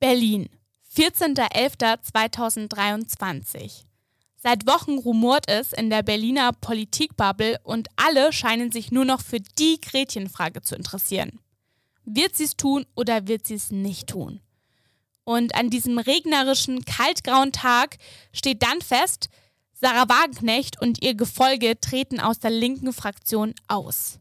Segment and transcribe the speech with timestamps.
[0.00, 0.48] Berlin,
[0.96, 3.84] 14.11.2023.
[4.34, 9.40] Seit Wochen rumort es in der Berliner Politikbubble und alle scheinen sich nur noch für
[9.58, 11.38] die Gretchenfrage zu interessieren.
[12.06, 14.40] Wird sie es tun oder wird sie es nicht tun?
[15.24, 17.98] Und an diesem regnerischen, kaltgrauen Tag
[18.32, 19.28] steht dann fest,
[19.74, 24.18] Sarah Wagenknecht und ihr Gefolge treten aus der linken Fraktion aus.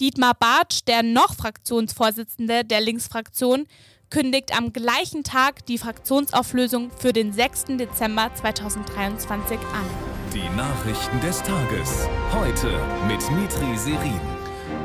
[0.00, 3.68] Dietmar Bartsch, der noch Fraktionsvorsitzende der Linksfraktion,
[4.10, 7.76] kündigt am gleichen Tag die Fraktionsauflösung für den 6.
[7.78, 9.86] Dezember 2023 an.
[10.32, 12.08] Die Nachrichten des Tages.
[12.32, 14.20] Heute mit Mitri Serin.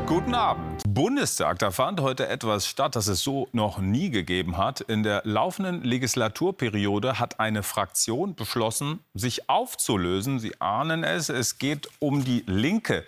[0.05, 0.81] Guten Abend.
[0.88, 4.81] Bundestag, da fand heute etwas statt, das es so noch nie gegeben hat.
[4.81, 10.39] In der laufenden Legislaturperiode hat eine Fraktion beschlossen, sich aufzulösen.
[10.39, 13.05] Sie ahnen es, es geht um die Linke.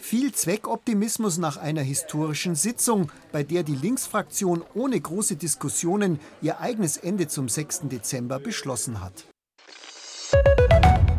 [0.00, 6.96] Viel Zweckoptimismus nach einer historischen Sitzung, bei der die Linksfraktion ohne große Diskussionen ihr eigenes
[6.96, 7.82] Ende zum 6.
[7.84, 9.26] Dezember beschlossen hat.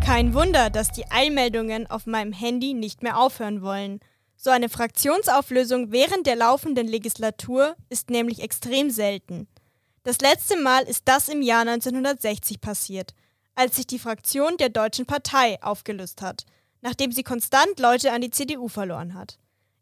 [0.03, 4.00] Kein Wunder, dass die Eilmeldungen auf meinem Handy nicht mehr aufhören wollen.
[4.36, 9.48] So eine Fraktionsauflösung während der laufenden Legislatur ist nämlich extrem selten.
[10.03, 13.14] Das letzte Mal ist das im Jahr 1960 passiert,
[13.53, 16.45] als sich die Fraktion der Deutschen Partei aufgelöst hat–
[16.81, 19.37] nachdem sie konstant Leute an die CDU verloren hat.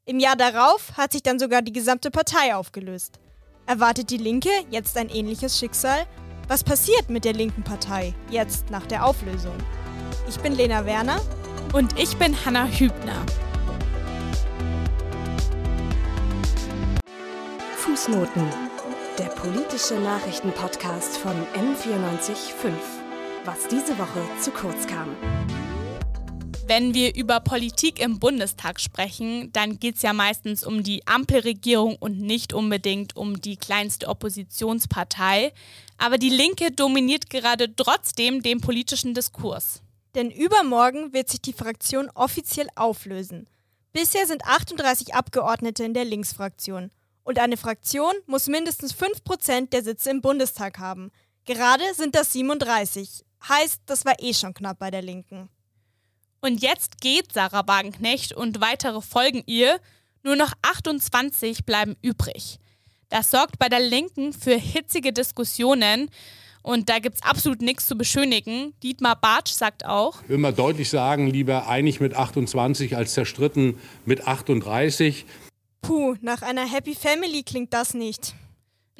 [0.06, 3.20] Im Jahr darauf hat sich dann sogar die gesamte Partei aufgelöst.
[3.66, 6.06] Erwartet die Linke jetzt ein ähnliches Schicksal?
[6.48, 9.56] Was passiert mit der linken Partei jetzt nach der Auflösung?
[10.28, 11.22] Ich bin Lena Werner
[11.74, 13.24] und ich bin Hanna Hübner.
[17.78, 18.48] Fußnoten.
[19.20, 22.72] Der politische Nachrichtenpodcast von M945.
[23.46, 25.16] Was diese Woche zu kurz kam.
[26.70, 31.96] Wenn wir über Politik im Bundestag sprechen, dann geht es ja meistens um die Ampelregierung
[31.96, 35.52] und nicht unbedingt um die kleinste Oppositionspartei.
[35.98, 39.82] Aber die Linke dominiert gerade trotzdem den politischen Diskurs.
[40.14, 43.48] Denn übermorgen wird sich die Fraktion offiziell auflösen.
[43.92, 46.92] Bisher sind 38 Abgeordnete in der Linksfraktion.
[47.24, 51.10] Und eine Fraktion muss mindestens 5% der Sitze im Bundestag haben.
[51.46, 53.26] Gerade sind das 37.
[53.48, 55.50] Heißt, das war eh schon knapp bei der Linken.
[56.42, 59.80] Und jetzt geht Sarah Wagenknecht und weitere folgen ihr.
[60.24, 62.60] Nur noch 28 bleiben übrig.
[63.10, 66.10] Das sorgt bei der Linken für hitzige Diskussionen.
[66.62, 68.74] Und da gibt es absolut nichts zu beschönigen.
[68.84, 70.22] Dietmar Bartsch sagt auch.
[70.24, 75.26] Ich will mal deutlich sagen, lieber einig mit 28 als zerstritten mit 38.
[75.82, 78.36] Puh, nach einer Happy Family klingt das nicht.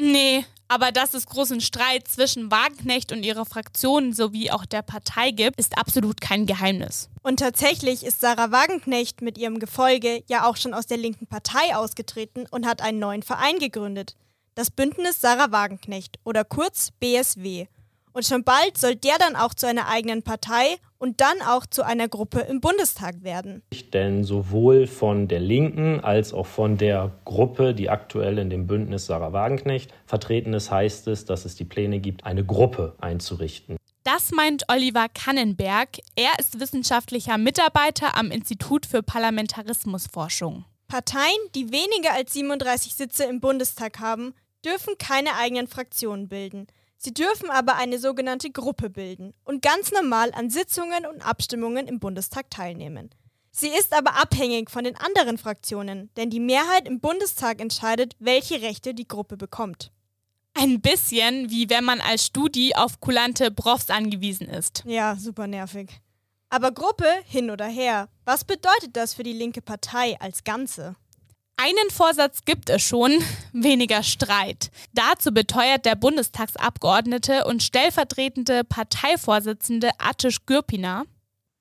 [0.02, 5.32] Nee, aber dass es großen Streit zwischen Wagenknecht und ihrer Fraktion sowie auch der Partei
[5.32, 7.10] gibt, ist absolut kein Geheimnis.
[7.22, 11.76] Und tatsächlich ist Sarah Wagenknecht mit ihrem Gefolge ja auch schon aus der linken Partei
[11.76, 14.16] ausgetreten und hat einen neuen Verein gegründet.
[14.56, 17.68] Das Bündnis Sarah Wagenknecht oder kurz BSW.
[18.14, 21.84] Und schon bald soll der dann auch zu einer eigenen Partei und dann auch zu
[21.84, 23.64] einer Gruppe im Bundestag werden.
[23.94, 29.08] Denn sowohl von der Linken als auch von der Gruppe, die aktuell in dem Bündnis
[29.08, 33.78] Sarah Wagenknecht vertreten ist, heißt es, dass es die Pläne gibt, eine Gruppe einzurichten.
[34.04, 35.98] Das meint Oliver Kannenberg.
[36.16, 40.66] Er ist wissenschaftlicher Mitarbeiter am Institut für Parlamentarismusforschung.
[40.88, 44.34] Parteien, die weniger als 37 Sitze im Bundestag haben,
[44.66, 46.68] dürfen keine eigenen Fraktionen bilden.
[47.02, 52.02] Sie dürfen aber eine sogenannte Gruppe bilden und ganz normal an Sitzungen und Abstimmungen im
[52.02, 53.10] Bundestag teilnehmen.
[53.52, 58.62] Sie ist aber abhängig von den anderen Fraktionen, denn die Mehrheit im Bundestag entscheidet, welche
[58.62, 59.94] Rechte die Gruppe bekommt.
[60.54, 64.84] Ein bisschen wie wenn man als Studi auf kulante Profs angewiesen ist.
[64.86, 66.02] Ja, super nervig.
[66.50, 70.98] Aber Gruppe hin oder her, was bedeutet das für die linke Partei als Ganze?
[71.62, 73.12] Einen Vorsatz gibt es schon,
[73.54, 74.72] weniger Streit.
[74.94, 81.04] Dazu beteuert der Bundestagsabgeordnete und stellvertretende Parteivorsitzende Atisch Gürpiner.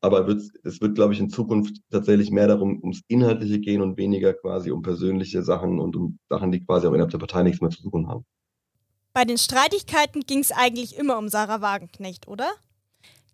[0.01, 4.35] Aber es wird, glaube ich, in Zukunft tatsächlich mehr darum, ums Inhaltliche gehen und weniger
[4.35, 7.71] quasi um persönliche Sachen und um Sachen, die quasi auch innerhalb der Partei nichts mehr
[7.71, 8.25] zu tun haben.
[9.13, 12.49] Bei den Streitigkeiten ging es eigentlich immer um Sarah Wagenknecht, oder?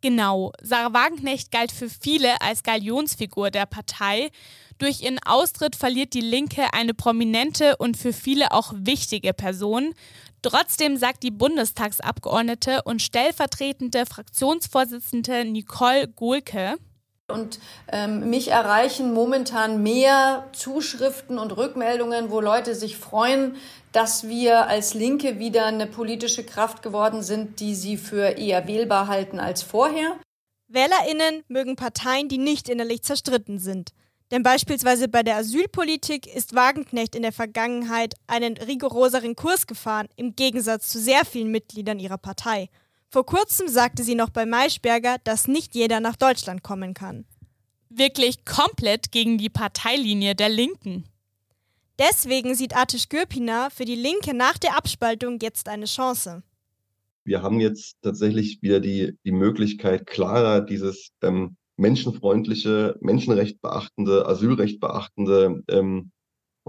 [0.00, 4.30] Genau, Sarah Wagenknecht galt für viele als Galionsfigur der Partei.
[4.78, 9.94] Durch ihren Austritt verliert die Linke eine prominente und für viele auch wichtige Person.
[10.42, 16.76] Trotzdem sagt die Bundestagsabgeordnete und stellvertretende Fraktionsvorsitzende Nicole Gohlke,
[17.26, 17.58] und
[17.90, 23.56] ähm, mich erreichen momentan mehr Zuschriften und Rückmeldungen, wo Leute sich freuen,
[23.92, 29.08] dass wir als Linke wieder eine politische Kraft geworden sind, die sie für eher wählbar
[29.08, 30.18] halten als vorher.
[30.68, 33.92] Wählerinnen mögen Parteien, die nicht innerlich zerstritten sind.
[34.30, 40.34] Denn beispielsweise bei der Asylpolitik ist Wagenknecht in der Vergangenheit einen rigoroseren Kurs gefahren, im
[40.34, 42.70] Gegensatz zu sehr vielen Mitgliedern ihrer Partei.
[43.10, 47.26] Vor kurzem sagte sie noch bei Maischberger, dass nicht jeder nach Deutschland kommen kann.
[47.88, 51.04] Wirklich komplett gegen die Parteilinie der Linken.
[51.98, 56.42] Deswegen sieht Artisch Gürpina für die Linke nach der Abspaltung jetzt eine Chance.
[57.22, 64.80] Wir haben jetzt tatsächlich wieder die, die Möglichkeit, klarer dieses ähm, menschenfreundliche, Menschenrecht beachtende, Asylrecht
[64.80, 66.10] beachtende, ähm,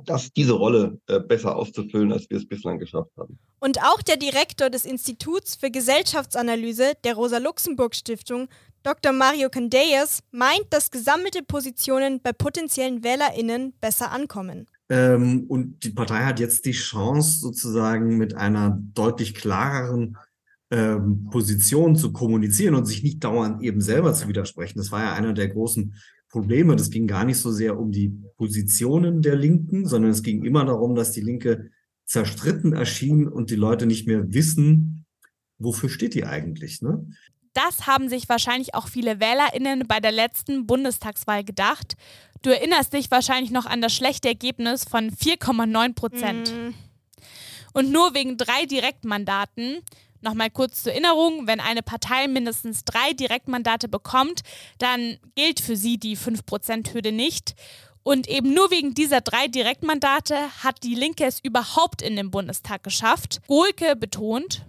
[0.04, 3.40] das, diese Rolle äh, besser auszufüllen, als wir es bislang geschafft haben.
[3.60, 8.50] Und auch der Direktor des Instituts für Gesellschaftsanalyse der Rosa-Luxemburg-Stiftung,
[8.84, 9.14] Dr.
[9.14, 14.68] Mario Candeias, meint, dass gesammelte Positionen bei potenziellen WählerInnen besser ankommen.
[14.90, 20.18] Ähm, und die Partei hat jetzt die Chance, sozusagen mit einer deutlich klareren
[20.76, 24.78] ähm, Position zu kommunizieren und sich nicht dauernd eben selber zu widersprechen.
[24.78, 25.96] Das war ja einer der großen
[26.28, 26.76] Probleme.
[26.76, 30.66] Das ging gar nicht so sehr um die Positionen der Linken, sondern es ging immer
[30.66, 31.70] darum, dass die Linke
[32.04, 35.06] zerstritten erschien und die Leute nicht mehr wissen,
[35.60, 36.82] wofür steht die eigentlich.
[36.82, 37.08] Ne?
[37.54, 41.96] Das haben sich wahrscheinlich auch viele WählerInnen bei der letzten Bundestagswahl gedacht.
[42.42, 46.52] Du erinnerst dich wahrscheinlich noch an das schlechte Ergebnis von 4,9 Prozent.
[46.52, 46.74] Mm.
[47.72, 49.78] Und nur wegen drei Direktmandaten
[50.26, 54.42] Nochmal kurz zur Erinnerung, wenn eine Partei mindestens drei Direktmandate bekommt,
[54.80, 57.54] dann gilt für sie die 5%-Hürde nicht.
[58.02, 62.82] Und eben nur wegen dieser drei Direktmandate hat die Linke es überhaupt in den Bundestag
[62.82, 63.40] geschafft.
[63.46, 64.66] Gohlke betont,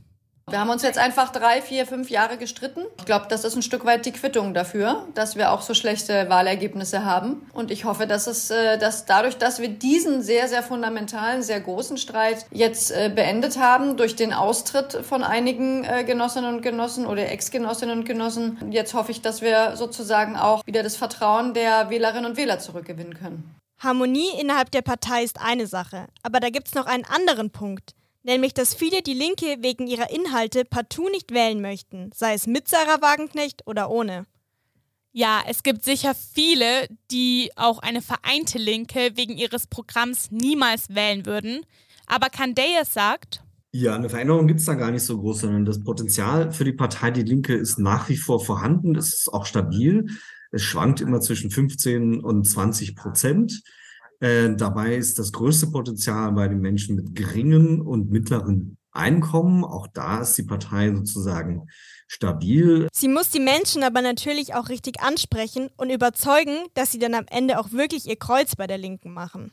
[0.49, 2.83] wir haben uns jetzt einfach drei, vier, fünf Jahre gestritten.
[2.99, 6.29] Ich glaube, das ist ein Stück weit die Quittung dafür, dass wir auch so schlechte
[6.29, 7.51] Wahlergebnisse haben.
[7.53, 11.61] Und ich hoffe, dass es, äh, dass dadurch, dass wir diesen sehr, sehr fundamentalen, sehr
[11.61, 17.07] großen Streit jetzt äh, beendet haben, durch den Austritt von einigen äh, Genossinnen und Genossen
[17.07, 21.91] oder Ex-Genossinnen und Genossen, jetzt hoffe ich, dass wir sozusagen auch wieder das Vertrauen der
[21.91, 23.57] Wählerinnen und Wähler zurückgewinnen können.
[23.81, 27.96] Harmonie innerhalb der Partei ist eine Sache, aber da gibt es noch einen anderen Punkt
[28.27, 32.69] nämlich dass viele die Linke wegen ihrer Inhalte partout nicht wählen möchten, sei es mit
[32.69, 34.27] Sarah Wagenknecht oder ohne.
[35.13, 41.25] Ja, es gibt sicher viele, die auch eine vereinte Linke wegen ihres Programms niemals wählen
[41.25, 41.65] würden.
[42.07, 43.43] Aber Candeas sagt,
[43.73, 46.73] ja, eine Veränderung gibt es da gar nicht so groß, sondern das Potenzial für die
[46.73, 48.97] Partei Die Linke ist nach wie vor vorhanden.
[48.97, 50.07] Es ist auch stabil.
[50.51, 53.63] Es schwankt immer zwischen 15 und 20 Prozent.
[54.21, 59.65] Äh, dabei ist das größte Potenzial bei den Menschen mit geringen und mittleren Einkommen.
[59.65, 61.69] Auch da ist die Partei sozusagen
[62.07, 62.89] stabil.
[62.93, 67.27] Sie muss die Menschen aber natürlich auch richtig ansprechen und überzeugen, dass sie dann am
[67.31, 69.53] Ende auch wirklich ihr Kreuz bei der Linken machen.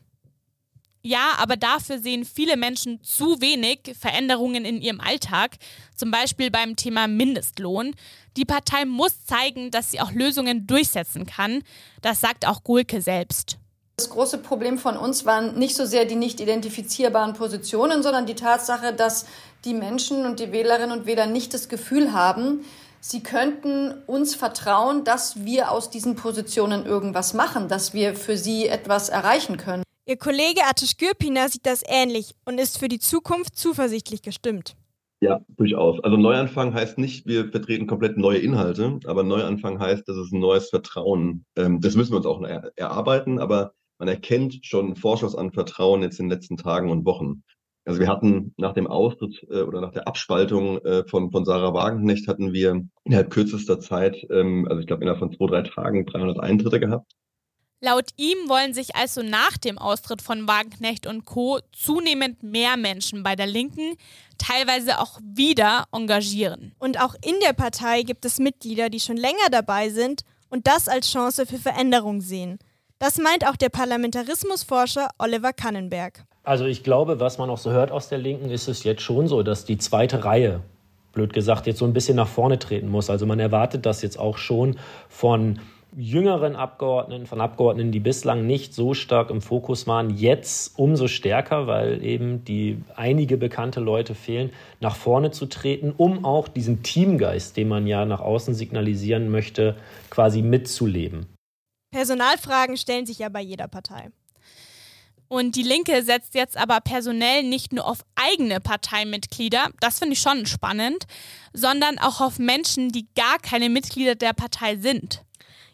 [1.05, 5.57] Ja, aber dafür sehen viele Menschen zu wenig Veränderungen in ihrem Alltag,
[5.97, 7.93] zum Beispiel beim Thema Mindestlohn.
[8.37, 11.63] Die Partei muss zeigen, dass sie auch Lösungen durchsetzen kann.
[12.01, 13.57] Das sagt auch Gulke selbst.
[13.97, 18.33] Das große Problem von uns waren nicht so sehr die nicht identifizierbaren Positionen, sondern die
[18.33, 19.27] Tatsache, dass
[19.65, 22.65] die Menschen und die Wählerinnen und Wähler nicht das Gefühl haben,
[23.01, 28.67] sie könnten uns vertrauen, dass wir aus diesen Positionen irgendwas machen, dass wir für sie
[28.67, 29.83] etwas erreichen können.
[30.05, 34.75] Ihr Kollege Atish Gürpina sieht das ähnlich und ist für die Zukunft zuversichtlich gestimmt.
[35.21, 36.03] Ja, durchaus.
[36.03, 40.39] Also Neuanfang heißt nicht, wir vertreten komplett neue Inhalte, aber Neuanfang heißt, das ist ein
[40.39, 41.45] neues Vertrauen.
[41.55, 42.41] Ähm, das müssen wir uns auch
[42.75, 43.73] erarbeiten, aber
[44.03, 47.43] man erkennt schon einen Vorschuss an Vertrauen jetzt in den letzten Tagen und Wochen.
[47.85, 51.73] Also wir hatten nach dem Austritt äh, oder nach der Abspaltung äh, von, von Sarah
[51.73, 56.05] Wagenknecht hatten wir innerhalb kürzester Zeit, ähm, also ich glaube innerhalb von zwei, drei Tagen
[56.05, 57.13] 300 Eintritte gehabt.
[57.79, 61.59] Laut ihm wollen sich also nach dem Austritt von Wagenknecht und Co.
[61.71, 63.95] zunehmend mehr Menschen bei der Linken
[64.37, 66.73] teilweise auch wieder engagieren.
[66.77, 70.89] Und auch in der Partei gibt es Mitglieder, die schon länger dabei sind und das
[70.89, 72.59] als Chance für Veränderung sehen.
[73.03, 76.23] Das meint auch der Parlamentarismusforscher Oliver Kannenberg.
[76.45, 79.27] Also ich glaube, was man auch so hört aus der Linken, ist es jetzt schon
[79.27, 80.61] so, dass die zweite Reihe,
[81.11, 83.09] blöd gesagt, jetzt so ein bisschen nach vorne treten muss.
[83.09, 84.77] Also man erwartet das jetzt auch schon
[85.09, 85.59] von
[85.97, 91.67] jüngeren Abgeordneten, von Abgeordneten, die bislang nicht so stark im Fokus waren, jetzt umso stärker,
[91.67, 97.57] weil eben die einige bekannte Leute fehlen, nach vorne zu treten, um auch diesen Teamgeist,
[97.57, 99.75] den man ja nach außen signalisieren möchte,
[100.09, 101.32] quasi mitzuleben.
[101.93, 104.09] Personalfragen stellen sich ja bei jeder Partei.
[105.27, 110.19] Und die Linke setzt jetzt aber personell nicht nur auf eigene Parteimitglieder, das finde ich
[110.19, 111.05] schon spannend,
[111.53, 115.23] sondern auch auf Menschen, die gar keine Mitglieder der Partei sind.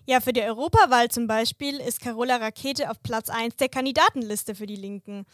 [0.05, 4.67] Ja, für die Europawahl zum Beispiel ist Carola Rakete auf Platz 1 der Kandidatenliste für
[4.67, 5.25] die Linken.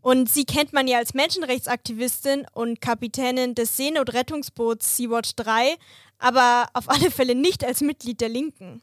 [0.00, 5.76] Und sie kennt man ja als Menschenrechtsaktivistin und Kapitänin des Seenotrettungsboots Sea-Watch 3,
[6.18, 8.82] aber auf alle Fälle nicht als Mitglied der Linken.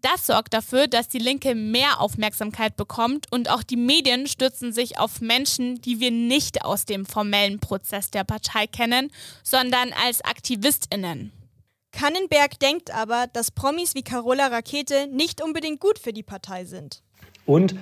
[0.00, 4.98] Das sorgt dafür, dass die Linke mehr Aufmerksamkeit bekommt und auch die Medien stützen sich
[4.98, 9.10] auf Menschen, die wir nicht aus dem formellen Prozess der Partei kennen,
[9.42, 11.32] sondern als Aktivistinnen.
[11.90, 17.02] Kannenberg denkt aber, dass Promis wie Carola Rakete nicht unbedingt gut für die Partei sind.
[17.44, 17.74] Und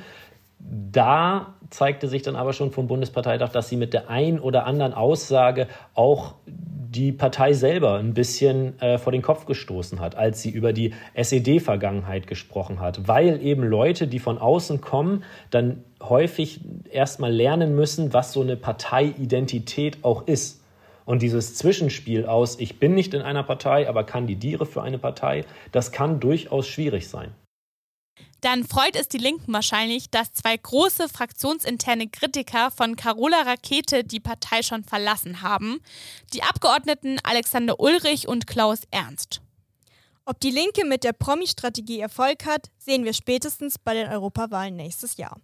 [0.70, 4.94] da zeigte sich dann aber schon vom Bundesparteitag, dass sie mit der ein oder anderen
[4.94, 10.50] Aussage auch die Partei selber ein bisschen äh, vor den Kopf gestoßen hat, als sie
[10.50, 17.32] über die SED-Vergangenheit gesprochen hat, weil eben Leute, die von außen kommen, dann häufig erstmal
[17.32, 20.62] lernen müssen, was so eine Parteiidentität auch ist.
[21.04, 25.44] Und dieses Zwischenspiel aus, ich bin nicht in einer Partei, aber kandidiere für eine Partei,
[25.72, 27.32] das kann durchaus schwierig sein.
[28.40, 34.20] Dann freut es die Linken wahrscheinlich, dass zwei große fraktionsinterne Kritiker von Carola Rakete die
[34.20, 35.80] Partei schon verlassen haben.
[36.32, 39.40] Die Abgeordneten Alexander Ulrich und Klaus Ernst.
[40.26, 45.16] Ob die Linke mit der Promi-Strategie Erfolg hat, sehen wir spätestens bei den Europawahlen nächstes
[45.16, 45.40] Jahr.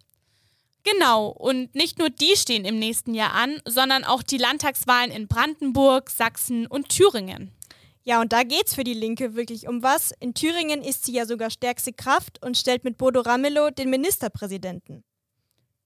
[0.83, 5.29] Genau, und nicht nur die stehen im nächsten Jahr an, sondern auch die Landtagswahlen in
[5.29, 7.53] Brandenburg, Sachsen und Thüringen.
[8.03, 10.11] Ja, und da geht's für die Linke wirklich um was.
[10.19, 15.03] In Thüringen ist sie ja sogar stärkste Kraft und stellt mit Bodo Ramelow den Ministerpräsidenten.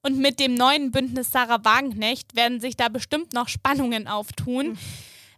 [0.02, 4.70] Und mit dem neuen Bündnis Sarah Wagenknecht werden sich da bestimmt noch Spannungen auftun.
[4.70, 4.78] Mhm.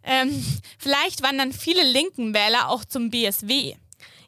[0.03, 0.45] Ähm,
[0.77, 3.75] vielleicht wandern viele linken Wähler auch zum BSW.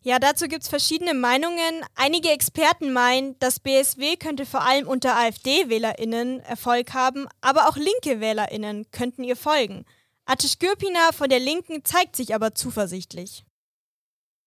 [0.04, 1.86] Ja, dazu gibt es verschiedene Meinungen.
[1.96, 8.20] Einige Experten meinen, das BSW könnte vor allem unter AfD-WählerInnen Erfolg haben, aber auch linke
[8.20, 9.86] WählerInnen könnten ihr folgen.
[10.26, 13.44] Atish Gürpina von der Linken zeigt sich aber zuversichtlich.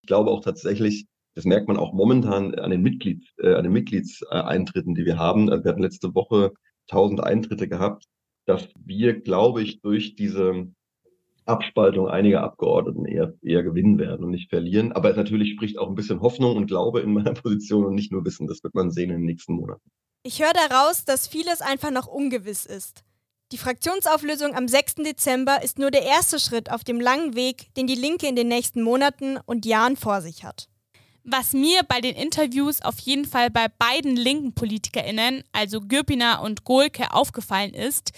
[0.02, 3.72] Ich glaube auch tatsächlich, das merkt man auch momentan an den, Mitglied, äh, an den
[3.72, 5.50] Mitgliedseintritten, die wir haben.
[5.50, 6.52] Also wir hatten letzte Woche
[6.90, 8.04] 1000 Eintritte gehabt,
[8.46, 10.68] dass wir, glaube ich, durch diese
[11.46, 14.92] Abspaltung einiger Abgeordneten eher, eher gewinnen werden und nicht verlieren.
[14.92, 18.12] Aber es natürlich spricht auch ein bisschen Hoffnung und Glaube in meiner Position und nicht
[18.12, 18.46] nur Wissen.
[18.46, 19.90] Das wird man sehen in den nächsten Monaten.
[20.22, 23.04] Ich höre daraus, dass vieles einfach noch ungewiss ist.
[23.52, 24.96] Die Fraktionsauflösung am 6.
[24.96, 28.48] Dezember ist nur der erste Schritt auf dem langen Weg, den die Linke in den
[28.48, 30.68] nächsten Monaten und Jahren vor sich hat.
[31.26, 36.64] Was mir bei den Interviews auf jeden Fall bei beiden linken PolitikerInnen, also Gürpiner und
[36.64, 38.12] Gohlke, aufgefallen ist,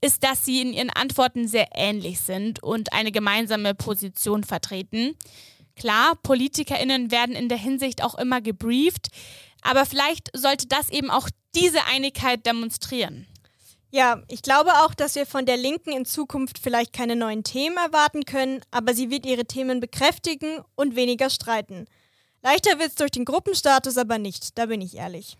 [0.00, 5.16] ist, dass sie in ihren Antworten sehr ähnlich sind und eine gemeinsame Position vertreten.
[5.76, 9.08] Klar, PolitikerInnen werden in der Hinsicht auch immer gebrieft,
[9.62, 13.26] aber vielleicht sollte das eben auch diese Einigkeit demonstrieren.
[13.92, 17.76] Ja, ich glaube auch, dass wir von der Linken in Zukunft vielleicht keine neuen Themen
[17.76, 21.86] erwarten können, aber sie wird ihre Themen bekräftigen und weniger streiten.
[22.40, 25.36] Leichter wird's durch den Gruppenstatus aber nicht, da bin ich ehrlich.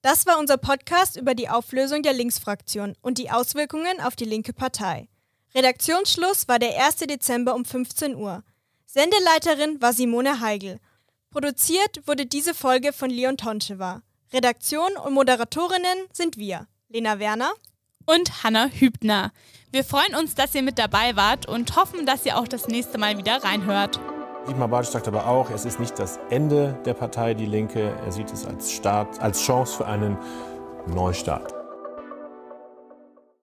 [0.00, 4.52] Das war unser Podcast über die Auflösung der Linksfraktion und die Auswirkungen auf die linke
[4.52, 5.08] Partei.
[5.54, 6.96] Redaktionsschluss war der 1.
[6.98, 8.44] Dezember um 15 Uhr.
[8.86, 10.78] Sendeleiterin war Simone Heigl.
[11.30, 14.02] Produziert wurde diese Folge von Leon Tonschewa.
[14.32, 17.52] Redaktion und Moderatorinnen sind wir, Lena Werner
[18.06, 19.32] und Hanna Hübner.
[19.70, 22.98] Wir freuen uns, dass ihr mit dabei wart und hoffen, dass ihr auch das nächste
[22.98, 24.00] Mal wieder reinhört.
[24.48, 27.94] Dietmar Bartsch sagt aber auch, es ist nicht das Ende der Partei Die Linke.
[28.04, 30.18] Er sieht es als Start, als Chance für einen
[30.86, 31.61] Neustart.